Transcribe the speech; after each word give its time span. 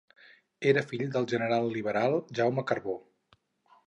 Era 0.69 0.83
fill 0.91 1.03
del 1.17 1.27
general 1.33 1.69
liberal 1.75 2.17
Jaume 2.39 2.65
Carbó. 2.73 2.97